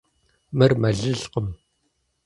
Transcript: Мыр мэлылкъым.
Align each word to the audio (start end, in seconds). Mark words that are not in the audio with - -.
Мыр 0.57 0.71
мэлылкъым. 0.81 1.47